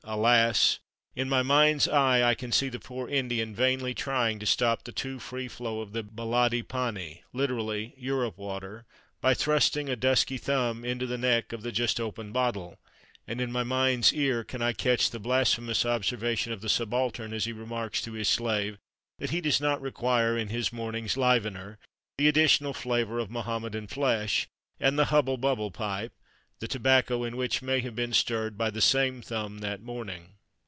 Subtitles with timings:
[0.03, 0.79] Alas!
[1.15, 4.91] In my mind's eye I can see the poor Indian vainly trying to stop the
[4.91, 8.87] too free flow of the Belati pani (literally "Europe water")
[9.21, 12.79] by thrusting a dusky thumb into the neck of the just opened bottle,
[13.27, 17.45] and in my mind's ear can I catch the blasphemous observation of the subaltern as
[17.45, 18.79] he remarks to his slave
[19.19, 21.77] that he does not require, in his morning's "livener,"
[22.17, 24.47] the additional flavour of Mahommedan flesh,
[24.79, 26.11] and the "hubble bubble" pipe,
[26.59, 30.35] the tobacco in which may have been stirred by the same thumb that morning.